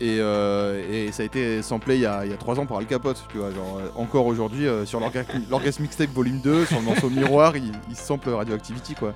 [0.00, 2.66] Et, euh, et ça a été samplé il y a, il y a 3 ans
[2.66, 3.50] par Al Capote, tu vois.
[3.50, 7.56] Genre, euh, encore aujourd'hui, euh, sur l'Orga- l'Orgasme Mixtape Volume 2, sur le morceau Miroir,
[7.56, 9.12] il, il sample Radioactivity, quoi.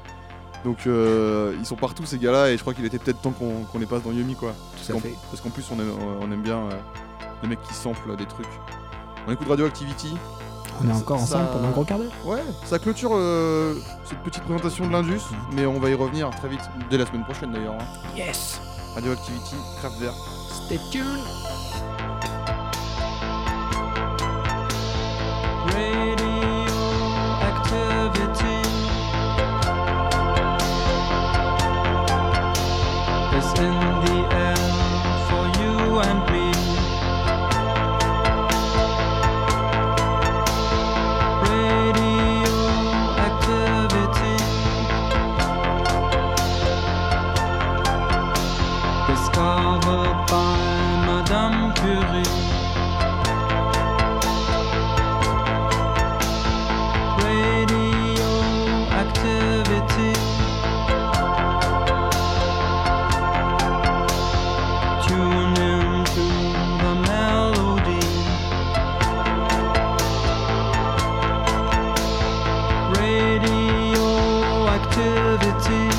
[0.65, 3.63] Donc, euh, ils sont partout ces gars-là, et je crois qu'il était peut-être temps qu'on
[3.71, 4.55] qu'on les passe dans Yumi, quoi.
[4.75, 5.15] Parce Tout fait.
[5.31, 6.71] Parce qu'en plus, on aime, on aime bien euh,
[7.43, 8.47] les mecs qui samplent des trucs.
[9.29, 10.15] On écoute Radioactivity.
[10.85, 12.11] On est encore Ça- ensemble pendant un gros quart d'heure.
[12.25, 13.75] Ouais, ça clôture euh,
[14.05, 15.21] cette petite présentation de l'Indus,
[15.53, 17.75] mais on va y revenir très vite, dès la semaine prochaine d'ailleurs.
[17.75, 17.85] hein.
[18.17, 18.61] Yes
[18.95, 20.15] Radioactivity, Kraftwerk.
[20.67, 21.27] Stay tuned
[25.75, 26.22] Radioactivity
[75.61, 75.92] city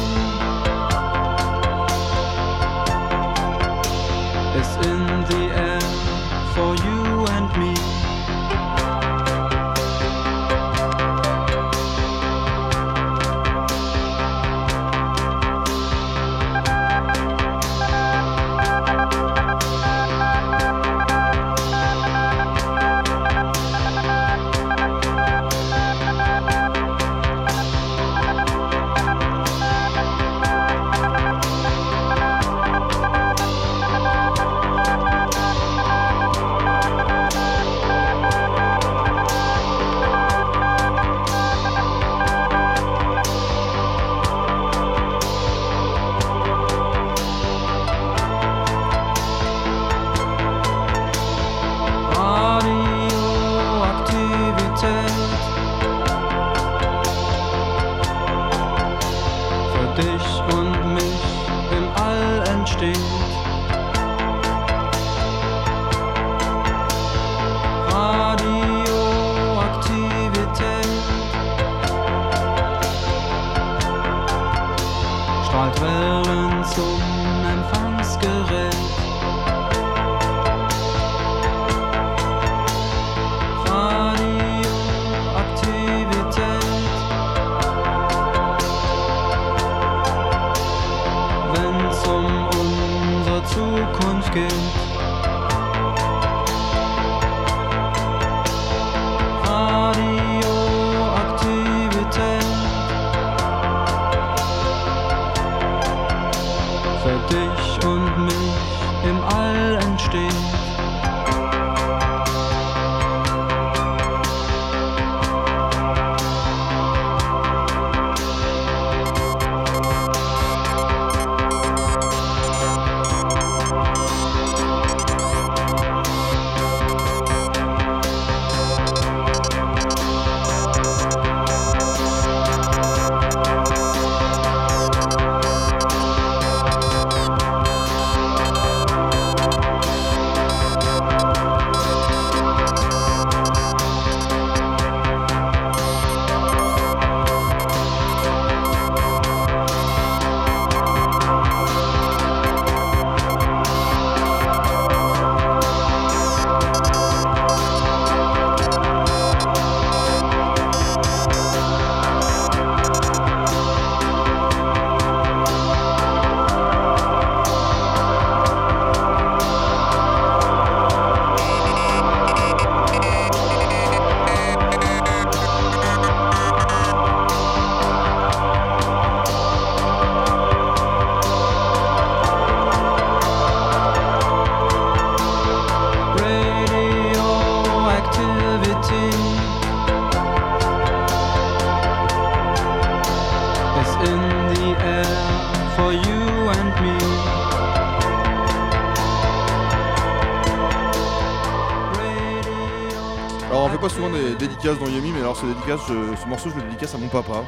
[205.66, 207.44] dédicace, je- ce morceau, je le dédicace à mon papa,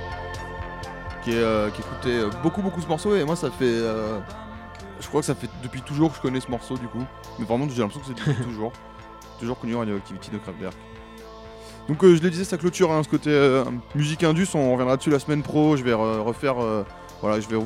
[1.23, 3.65] qui, est, euh, qui écoutait euh, beaucoup, beaucoup ce morceau, et moi, ça fait.
[3.65, 4.19] euh,
[4.99, 7.03] je crois que ça fait depuis toujours que je connais ce morceau, du coup.
[7.39, 8.71] Mais vraiment, j'ai l'impression que c'est depuis toujours.
[9.39, 10.73] Toujours connu Radioactivity de Kraftwerk.
[11.89, 13.63] Donc, euh, je le disais, ça clôture hein, ce côté euh,
[13.93, 15.75] musique indus, on reviendra dessus la semaine pro.
[15.77, 16.61] Je vais re- refaire.
[16.63, 16.83] euh,
[17.21, 17.57] voilà, je vais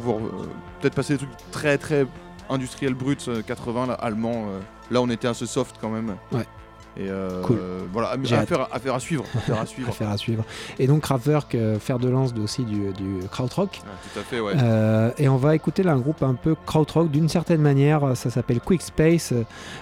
[0.82, 2.06] peut-être passer des trucs très, très
[2.50, 4.48] industriels bruts, euh, 80, là, allemands.
[4.50, 4.60] euh.
[4.92, 6.16] là, on était assez soft quand même.
[6.32, 6.46] Ouais.
[7.00, 7.58] Et euh, Cool.
[7.94, 8.44] voilà, J'ai hâte.
[8.52, 9.24] affaire, affaire à suivre.
[9.50, 9.90] À suivre.
[9.90, 10.44] Affaire à suivre.
[10.80, 13.80] Et donc Kraftwerk, euh, fer de lance aussi du, du krautrock.
[14.14, 14.54] Tout à fait, ouais.
[14.62, 18.18] Euh, et on va écouter là un groupe un peu krautrock d'une certaine manière.
[18.18, 19.34] Ça s'appelle Quick Space.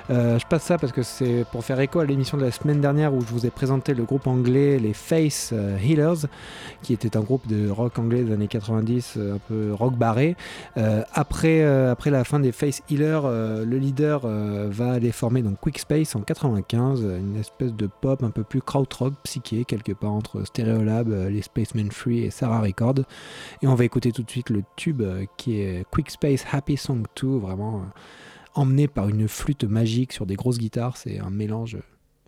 [0.09, 3.13] Je passe ça parce que c'est pour faire écho à l'émission de la semaine dernière
[3.13, 5.53] où je vous ai présenté le groupe anglais les Face
[5.83, 6.27] Healers,
[6.83, 10.35] qui était un groupe de rock anglais des années 90, euh, un peu rock barré.
[11.13, 16.15] Après, après la fin des Face Healers, le leader va aller former donc Quick Space
[16.15, 20.43] en 95, euh, une espèce de pop un peu plus krautrock, psyché, quelque part entre
[20.43, 22.99] Stereolab, euh, les Spacemen Free et Sarah Records.
[23.61, 26.77] Et on va écouter tout de suite le tube euh, qui est Quick Space Happy
[26.77, 27.83] Song 2, vraiment euh,
[28.55, 30.97] emmené par une flûte magique sur des grosses guitares.
[30.97, 31.77] C'est un mélange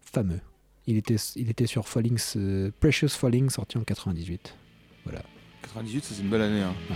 [0.02, 0.40] fameux.
[0.88, 4.56] Il était, il était sur Falling, euh, Precious Falling, sorti en 98.
[5.04, 5.22] Voilà.
[5.64, 6.62] 98, ça, c'est une belle année.
[6.62, 6.74] hein.
[6.90, 6.96] Ouais.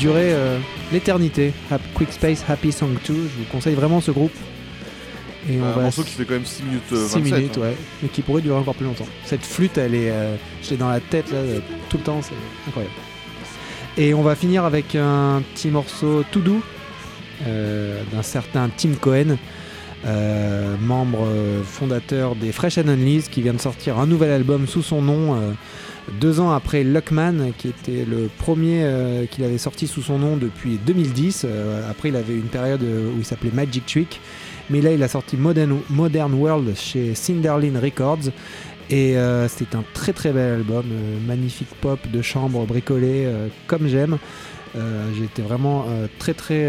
[0.00, 0.58] Durer euh,
[0.92, 1.52] l'éternité.
[1.94, 4.32] Quick Space Happy Song 2, je vous conseille vraiment ce groupe.
[5.48, 7.22] Et on Un va morceau qui fait quand même 6 minutes euh, 6 27.
[7.38, 7.60] minutes, hein.
[7.62, 9.06] ouais, mais qui pourrait durer encore plus longtemps.
[9.24, 12.20] Cette flûte, elle est, euh, je l'ai dans la tête là, euh, tout le temps,
[12.22, 12.34] c'est
[12.68, 12.94] incroyable.
[13.96, 16.62] Et on va finir avec un petit morceau tout doux
[17.46, 19.36] euh, d'un certain Tim Cohen,
[20.06, 24.66] euh, membre euh, fondateur des Fresh and Unleashed, qui vient de sortir un nouvel album
[24.66, 25.34] sous son nom.
[25.36, 25.52] euh,
[26.18, 30.36] deux ans après Luckman, qui était le premier euh, qu'il avait sorti sous son nom
[30.36, 31.44] depuis 2010.
[31.44, 34.20] Euh, après, il avait une période euh, où il s'appelait Magic Trick.
[34.70, 38.30] Mais là, il a sorti Modern, World chez Cinderlin Records.
[38.88, 40.84] Et euh, c'est un très très bel album,
[41.26, 44.18] magnifique pop de chambre bricolé, euh, comme j'aime.
[45.16, 45.86] J'ai été vraiment
[46.20, 46.64] très très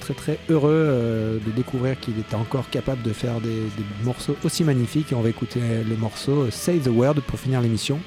[0.00, 4.64] très très heureux de découvrir qu'il était encore capable de faire des, des morceaux aussi
[4.64, 5.12] magnifiques.
[5.12, 8.00] Et on va écouter le morceau Say the Word pour finir l'émission.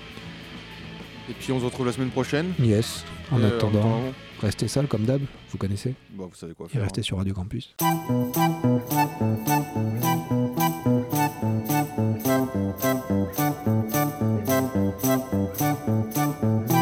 [1.29, 2.53] Et puis on se retrouve la semaine prochaine.
[2.59, 3.03] Yes.
[3.31, 4.01] En Euh, attendant, attendant,
[4.41, 5.21] restez seuls comme d'hab,
[5.51, 5.95] vous connaissez.
[6.11, 6.83] Bon, vous savez quoi Et faire.
[6.83, 7.73] restez sur Radio Campus.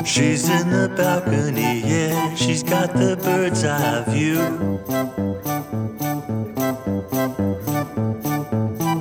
[0.06, 4.38] She's in the balcony, yeah, she's got the bird's eye view.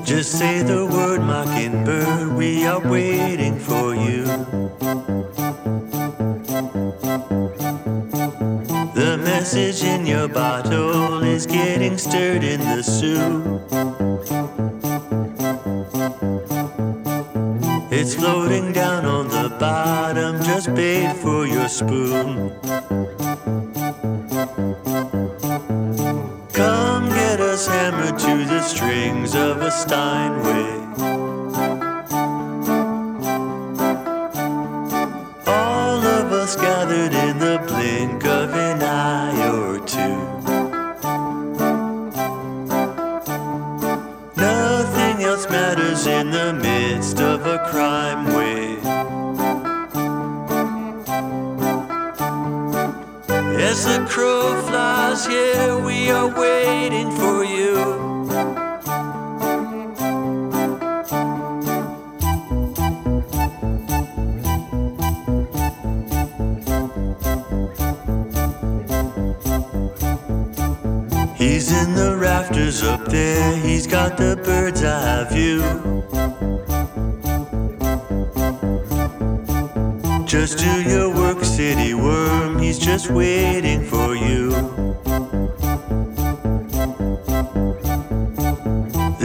[0.04, 3.51] Just say the word, mockingbird, we are waiting
[9.62, 13.62] In your bottle is getting stirred in the soup.
[17.92, 22.50] It's floating down on the bottom, just bait for your spoon.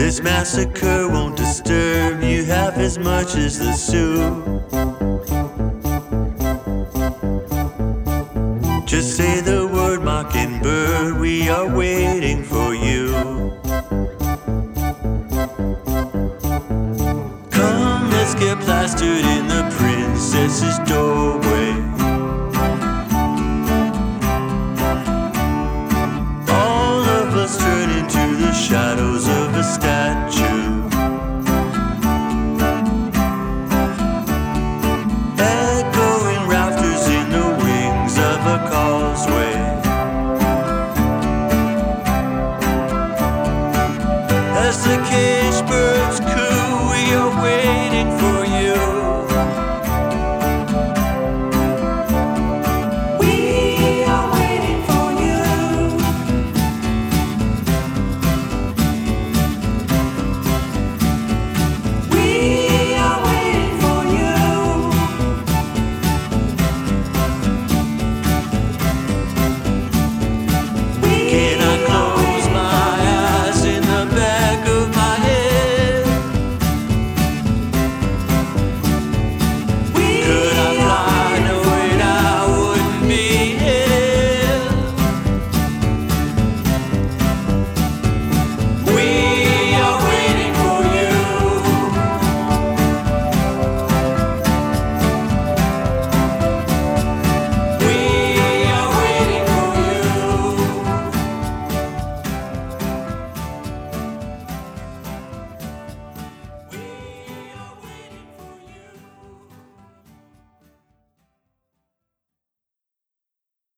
[0.08, 4.40] This massacre won't disturb you half as much as the Sioux.
[8.86, 13.10] Just say the word, mockingbird, we are waiting for you.
[17.50, 21.47] Come, let's get plastered in the princess's doorway.